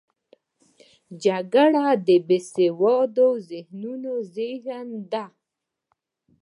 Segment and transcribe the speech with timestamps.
[1.23, 5.25] جګړه د بې سواده ذهنونو زیږنده ده